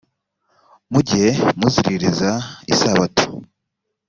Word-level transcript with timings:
mujye 0.91 1.25
muziririza 1.59 2.31
isabato 2.73 3.25